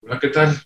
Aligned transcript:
Hola, 0.00 0.18
¿qué 0.20 0.28
tal? 0.28 0.56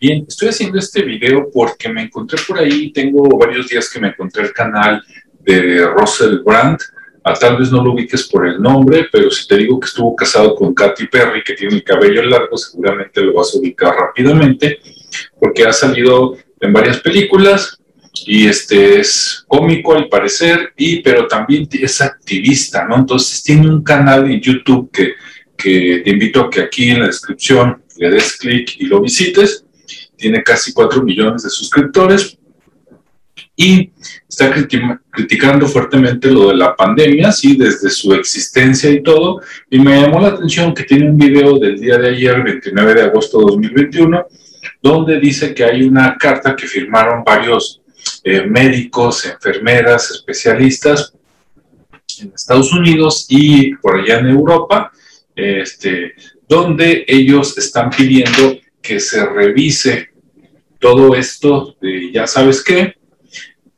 Bien, 0.00 0.24
estoy 0.26 0.48
haciendo 0.48 0.78
este 0.78 1.02
video 1.02 1.48
porque 1.52 1.88
me 1.88 2.02
encontré 2.02 2.38
por 2.46 2.58
ahí, 2.58 2.92
tengo 2.92 3.28
varios 3.38 3.68
días 3.68 3.88
que 3.88 4.00
me 4.00 4.08
encontré 4.08 4.42
el 4.42 4.52
canal 4.52 5.00
de 5.40 5.86
Russell 5.86 6.40
Brand, 6.44 6.76
ah, 7.22 7.34
tal 7.34 7.56
vez 7.56 7.70
no 7.70 7.82
lo 7.84 7.92
ubiques 7.92 8.28
por 8.28 8.46
el 8.46 8.60
nombre, 8.60 9.06
pero 9.12 9.30
si 9.30 9.46
te 9.46 9.56
digo 9.56 9.78
que 9.78 9.86
estuvo 9.86 10.16
casado 10.16 10.56
con 10.56 10.74
Katy 10.74 11.06
Perry, 11.06 11.44
que 11.44 11.54
tiene 11.54 11.76
el 11.76 11.84
cabello 11.84 12.22
largo, 12.24 12.56
seguramente 12.56 13.22
lo 13.22 13.34
vas 13.34 13.54
a 13.54 13.58
ubicar 13.58 13.94
rápidamente, 13.94 14.80
porque 15.38 15.64
ha 15.64 15.72
salido 15.72 16.36
en 16.60 16.72
varias 16.72 16.98
películas 16.98 17.78
y 18.26 18.48
este 18.48 18.98
es 19.00 19.44
cómico 19.46 19.94
al 19.94 20.08
parecer, 20.08 20.72
y, 20.76 21.00
pero 21.00 21.28
también 21.28 21.68
es 21.70 22.00
activista, 22.00 22.84
¿no? 22.84 22.96
Entonces 22.96 23.42
tiene 23.42 23.68
un 23.68 23.84
canal 23.84 24.28
en 24.28 24.40
YouTube 24.40 24.90
que, 24.90 25.14
que 25.56 26.02
te 26.04 26.10
invito 26.10 26.42
a 26.42 26.50
que 26.50 26.60
aquí 26.60 26.90
en 26.90 27.00
la 27.00 27.06
descripción 27.06 27.82
le 27.98 28.10
des 28.10 28.36
clic 28.36 28.76
y 28.78 28.86
lo 28.86 29.00
visites. 29.00 29.64
Tiene 30.16 30.42
casi 30.42 30.72
4 30.72 31.02
millones 31.02 31.42
de 31.42 31.50
suscriptores 31.50 32.38
y 33.56 33.90
está 34.28 34.52
criticando 35.10 35.66
fuertemente 35.66 36.30
lo 36.30 36.48
de 36.48 36.56
la 36.56 36.76
pandemia, 36.76 37.32
sí, 37.32 37.56
desde 37.56 37.88
su 37.88 38.12
existencia 38.12 38.90
y 38.90 39.02
todo. 39.02 39.40
Y 39.70 39.78
me 39.78 40.00
llamó 40.00 40.20
la 40.20 40.28
atención 40.28 40.74
que 40.74 40.84
tiene 40.84 41.08
un 41.08 41.16
video 41.16 41.58
del 41.58 41.80
día 41.80 41.96
de 41.96 42.10
ayer, 42.10 42.42
29 42.42 42.94
de 42.94 43.02
agosto 43.02 43.38
de 43.38 43.44
2021, 43.46 44.26
donde 44.82 45.18
dice 45.18 45.54
que 45.54 45.64
hay 45.64 45.82
una 45.82 46.16
carta 46.18 46.54
que 46.54 46.66
firmaron 46.66 47.24
varios 47.24 47.80
eh, 48.22 48.44
médicos, 48.46 49.24
enfermeras, 49.24 50.10
especialistas 50.10 51.14
en 52.20 52.32
Estados 52.34 52.72
Unidos 52.72 53.26
y 53.28 53.74
por 53.76 53.98
allá 53.98 54.18
en 54.18 54.28
Europa, 54.28 54.92
este, 55.36 56.14
donde 56.48 57.04
ellos 57.06 57.56
están 57.58 57.90
pidiendo 57.90 58.58
que 58.80 58.98
se 58.98 59.24
revise 59.26 60.10
todo 60.80 61.14
esto 61.14 61.76
de 61.80 62.10
ya 62.10 62.26
sabes 62.26 62.64
qué, 62.64 62.94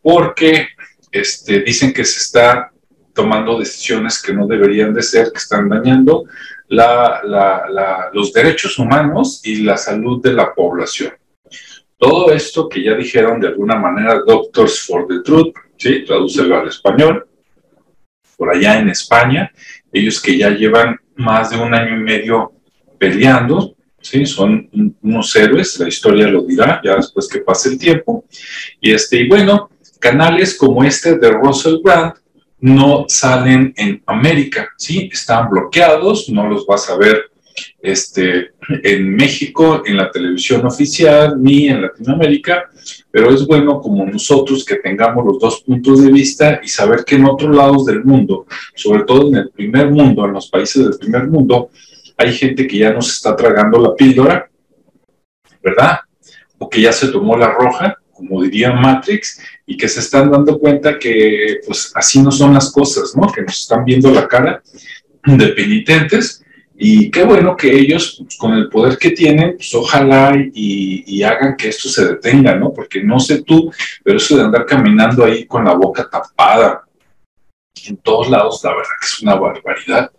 porque 0.00 0.68
este, 1.10 1.60
dicen 1.60 1.92
que 1.92 2.04
se 2.04 2.20
está 2.20 2.70
tomando 3.12 3.58
decisiones 3.58 4.22
que 4.22 4.32
no 4.32 4.46
deberían 4.46 4.94
de 4.94 5.02
ser, 5.02 5.32
que 5.32 5.38
están 5.38 5.68
dañando 5.68 6.24
los 6.68 8.32
derechos 8.32 8.78
humanos 8.78 9.40
y 9.44 9.62
la 9.62 9.76
salud 9.76 10.22
de 10.22 10.32
la 10.32 10.54
población. 10.54 11.14
Todo 11.96 12.30
esto 12.30 12.68
que 12.68 12.82
ya 12.82 12.94
dijeron 12.94 13.40
de 13.40 13.48
alguna 13.48 13.76
manera 13.76 14.22
Doctors 14.24 14.86
for 14.86 15.08
the 15.08 15.20
Truth, 15.24 15.54
¿sí? 15.76 16.04
tradúcelo 16.04 16.60
al 16.60 16.68
español, 16.68 17.26
por 18.36 18.54
allá 18.54 18.78
en 18.78 18.90
España, 18.90 19.50
ellos 19.92 20.22
que 20.22 20.38
ya 20.38 20.50
llevan 20.50 21.00
más 21.18 21.50
de 21.50 21.58
un 21.58 21.74
año 21.74 21.96
y 21.96 22.00
medio 22.00 22.52
peleando, 22.98 23.74
¿sí? 24.00 24.24
son 24.24 24.68
unos 25.02 25.36
héroes, 25.36 25.78
la 25.78 25.88
historia 25.88 26.28
lo 26.28 26.42
dirá 26.42 26.80
ya 26.82 26.96
después 26.96 27.28
que 27.28 27.40
pase 27.40 27.70
el 27.70 27.78
tiempo. 27.78 28.24
Y, 28.80 28.92
este, 28.92 29.20
y 29.20 29.28
bueno, 29.28 29.70
canales 29.98 30.56
como 30.56 30.84
este 30.84 31.18
de 31.18 31.30
Russell 31.30 31.80
Brand 31.82 32.14
no 32.60 33.04
salen 33.08 33.72
en 33.76 34.02
América, 34.06 34.68
¿sí? 34.76 35.08
están 35.12 35.48
bloqueados, 35.50 36.28
no 36.28 36.48
los 36.48 36.66
vas 36.66 36.88
a 36.90 36.96
ver 36.96 37.27
este, 37.80 38.50
en 38.82 39.14
México, 39.14 39.82
en 39.84 39.96
la 39.96 40.10
televisión 40.10 40.66
oficial, 40.66 41.42
ni 41.42 41.68
en 41.68 41.82
Latinoamérica, 41.82 42.70
pero 43.10 43.34
es 43.34 43.46
bueno 43.46 43.80
como 43.80 44.04
nosotros 44.06 44.64
que 44.64 44.76
tengamos 44.76 45.24
los 45.24 45.38
dos 45.38 45.62
puntos 45.62 46.02
de 46.02 46.12
vista 46.12 46.60
y 46.62 46.68
saber 46.68 47.04
que 47.04 47.16
en 47.16 47.26
otros 47.26 47.54
lados 47.54 47.86
del 47.86 48.04
mundo, 48.04 48.46
sobre 48.74 49.04
todo 49.04 49.28
en 49.28 49.36
el 49.36 49.50
primer 49.50 49.90
mundo, 49.90 50.24
en 50.24 50.32
los 50.32 50.48
países 50.48 50.84
del 50.84 50.98
primer 50.98 51.26
mundo, 51.28 51.70
hay 52.16 52.32
gente 52.32 52.66
que 52.66 52.78
ya 52.78 52.92
nos 52.92 53.10
está 53.10 53.36
tragando 53.36 53.78
la 53.78 53.94
píldora, 53.94 54.50
¿verdad? 55.62 56.00
O 56.58 56.68
que 56.68 56.80
ya 56.80 56.92
se 56.92 57.08
tomó 57.08 57.36
la 57.36 57.52
roja, 57.52 57.96
como 58.12 58.42
diría 58.42 58.72
Matrix, 58.72 59.40
y 59.64 59.76
que 59.76 59.88
se 59.88 60.00
están 60.00 60.30
dando 60.30 60.58
cuenta 60.58 60.98
que 60.98 61.60
pues 61.64 61.92
así 61.94 62.20
no 62.20 62.32
son 62.32 62.54
las 62.54 62.72
cosas, 62.72 63.14
¿no? 63.16 63.30
Que 63.30 63.42
nos 63.42 63.60
están 63.60 63.84
viendo 63.84 64.10
la 64.10 64.26
cara 64.26 64.60
de 65.24 65.48
penitentes 65.48 66.42
y 66.80 67.10
qué 67.10 67.24
bueno 67.24 67.56
que 67.56 67.76
ellos, 67.76 68.18
pues, 68.22 68.36
con 68.36 68.54
el 68.54 68.68
poder 68.68 68.96
que 68.96 69.10
tienen, 69.10 69.56
pues 69.56 69.74
ojalá 69.74 70.32
y, 70.54 71.22
hagan 71.24 71.56
que 71.56 71.68
esto 71.68 71.88
se 71.88 72.06
detenga, 72.06 72.54
¿no? 72.54 72.72
Porque 72.72 73.02
no 73.02 73.18
sé 73.18 73.42
tú, 73.42 73.72
pero 74.04 74.16
eso 74.16 74.36
de 74.36 74.44
andar 74.44 74.64
caminando 74.64 75.24
ahí 75.24 75.44
con 75.44 75.64
la 75.64 75.74
boca 75.74 76.08
tapada 76.08 76.84
en 77.86 77.96
todos 77.96 78.30
lados, 78.30 78.60
la 78.62 78.70
verdad 78.70 78.90
que 79.00 79.06
es 79.06 79.20
una 79.20 79.34
barbaridad 79.34 80.10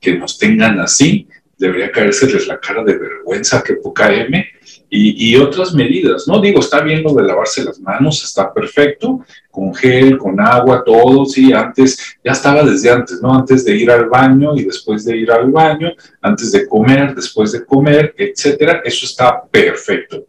que 0.00 0.16
nos 0.16 0.38
tengan 0.38 0.80
así 0.80 1.28
debería 1.56 1.90
caérseles 1.90 2.46
la 2.46 2.58
cara 2.58 2.82
de 2.84 2.96
vergüenza, 2.96 3.62
que 3.62 3.74
poca 3.74 4.12
M, 4.12 4.44
y, 4.90 5.36
otras 5.36 5.74
medidas, 5.74 6.26
¿no? 6.26 6.40
Digo, 6.40 6.60
está 6.60 6.80
bien 6.80 7.02
lo 7.02 7.12
de 7.12 7.22
lavarse 7.22 7.64
las 7.64 7.78
manos, 7.80 8.24
está 8.24 8.52
perfecto, 8.52 9.20
con 9.50 9.74
gel, 9.74 10.16
con 10.16 10.40
agua, 10.40 10.82
todo, 10.84 11.26
sí, 11.26 11.52
antes, 11.52 12.16
ya 12.24 12.32
estaba 12.32 12.62
desde 12.62 12.90
antes, 12.90 13.20
¿no? 13.20 13.34
Antes 13.34 13.64
de 13.64 13.76
ir 13.76 13.90
al 13.90 14.06
baño 14.08 14.56
y 14.56 14.64
después 14.64 15.04
de 15.04 15.16
ir 15.16 15.30
al 15.30 15.50
baño, 15.50 15.92
antes 16.22 16.52
de 16.52 16.66
comer, 16.66 17.14
después 17.14 17.52
de 17.52 17.64
comer, 17.64 18.14
etcétera, 18.16 18.80
eso 18.84 19.04
está 19.04 19.42
perfecto. 19.42 20.24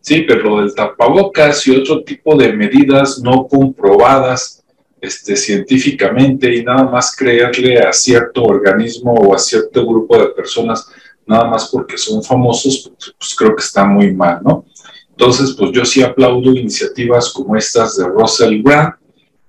Sí, 0.00 0.24
pero 0.26 0.42
lo 0.42 0.60
del 0.60 0.74
tapabocas 0.74 1.66
y 1.66 1.76
otro 1.76 2.02
tipo 2.02 2.36
de 2.36 2.52
medidas 2.52 3.20
no 3.22 3.46
comprobadas, 3.46 4.62
este, 5.00 5.36
científicamente 5.36 6.54
y 6.54 6.62
nada 6.62 6.84
más 6.84 7.16
creerle 7.16 7.80
a 7.80 7.92
cierto 7.92 8.44
organismo 8.44 9.12
o 9.12 9.34
a 9.34 9.38
cierto 9.38 9.84
grupo 9.84 10.16
de 10.16 10.28
personas, 10.28 10.88
nada 11.26 11.48
más 11.48 11.68
porque 11.70 11.96
son 11.96 12.22
famosos, 12.22 12.90
pues, 12.96 13.14
pues, 13.18 13.34
creo 13.34 13.56
que 13.56 13.62
está 13.62 13.84
muy 13.84 14.12
mal, 14.12 14.40
¿no? 14.42 14.66
Entonces, 15.10 15.54
pues 15.56 15.70
yo 15.72 15.84
sí 15.84 16.02
aplaudo 16.02 16.54
iniciativas 16.54 17.32
como 17.32 17.56
estas 17.56 17.96
de 17.96 18.06
Russell 18.06 18.62
Brand, 18.62 18.94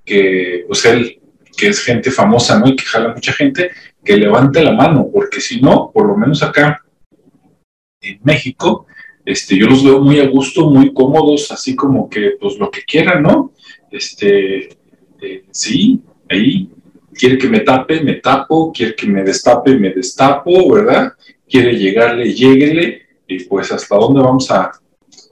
que 0.05 0.65
pues 0.67 0.85
él, 0.85 1.19
que 1.57 1.69
es 1.69 1.81
gente 1.81 2.11
famosa, 2.11 2.59
¿no? 2.59 2.67
Y 2.67 2.75
que 2.75 2.83
jala 2.83 3.13
mucha 3.13 3.31
gente, 3.31 3.71
que 4.03 4.17
levante 4.17 4.63
la 4.63 4.73
mano, 4.73 5.09
porque 5.11 5.39
si 5.39 5.61
no, 5.61 5.89
por 5.93 6.07
lo 6.07 6.17
menos 6.17 6.43
acá 6.43 6.83
en 8.01 8.19
México, 8.23 8.85
este, 9.25 9.57
yo 9.57 9.67
los 9.67 9.83
veo 9.83 10.01
muy 10.01 10.19
a 10.19 10.27
gusto, 10.27 10.69
muy 10.69 10.93
cómodos, 10.93 11.49
así 11.51 11.75
como 11.75 12.09
que 12.09 12.31
pues 12.39 12.57
lo 12.59 12.69
que 12.69 12.83
quieran, 12.83 13.23
¿no? 13.23 13.53
Este, 13.89 14.67
este, 15.23 15.45
sí, 15.51 16.01
ahí, 16.29 16.69
quiere 17.13 17.37
que 17.37 17.47
me 17.47 17.61
tape, 17.61 18.01
me 18.01 18.15
tapo, 18.15 18.71
quiere 18.73 18.95
que 18.95 19.07
me 19.07 19.23
destape, 19.23 19.75
me 19.77 19.91
destapo, 19.91 20.71
¿verdad? 20.73 21.13
Quiere 21.53 21.77
llegarle, 21.77 22.33
lléguele, 22.33 23.03
y 23.27 23.43
pues 23.43 23.71
hasta 23.71 23.95
dónde 23.95 24.21
vamos 24.21 24.49
a, 24.49 24.71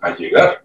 a 0.01 0.15
llegar. 0.15 0.63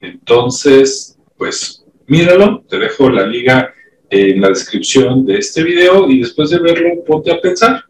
Entonces, 0.00 1.18
pues 1.36 1.84
míralo, 2.06 2.64
te 2.66 2.78
dejo 2.78 3.10
la 3.10 3.26
liga 3.26 3.74
en 4.08 4.40
la 4.40 4.48
descripción 4.48 5.26
de 5.26 5.36
este 5.36 5.62
video 5.64 6.08
y 6.08 6.20
después 6.20 6.48
de 6.48 6.60
verlo 6.60 7.04
ponte 7.04 7.30
a 7.30 7.38
pensar. 7.42 7.84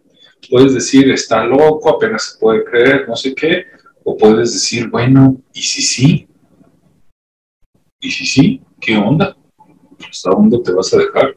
Puedes 0.50 0.74
decir, 0.74 1.08
está 1.12 1.44
loco, 1.44 1.90
apenas 1.90 2.32
se 2.32 2.40
puede 2.40 2.64
creer, 2.64 3.08
no 3.08 3.14
sé 3.14 3.36
qué, 3.36 3.66
o 4.02 4.16
puedes 4.16 4.52
decir, 4.52 4.88
bueno, 4.88 5.40
¿y 5.54 5.62
si 5.62 5.82
sí? 5.82 6.26
¿Y 8.00 8.10
si 8.10 8.26
sí? 8.26 8.62
¿Qué 8.80 8.96
onda? 8.96 9.36
¿Hasta 10.10 10.30
dónde 10.30 10.58
te 10.58 10.72
vas 10.72 10.92
a 10.92 10.98
dejar? 10.98 11.36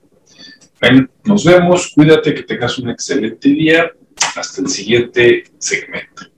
Nos 1.24 1.46
vemos, 1.46 1.92
cuídate, 1.94 2.34
que 2.34 2.42
tengas 2.42 2.80
un 2.80 2.90
excelente 2.90 3.50
día. 3.50 3.92
Hasta 4.36 4.62
el 4.62 4.70
siguiente 4.70 5.44
segmento. 5.58 6.33